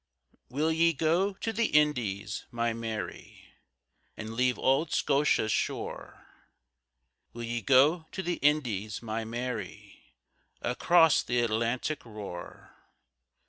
[0.49, 3.53] WILL ye go to the Indies, my Mary,
[4.17, 6.25] And leave auld Scotia's shore?
[7.33, 10.15] Will ye go to the Indies, my Mary,
[10.59, 12.75] Across th' Atlantic roar?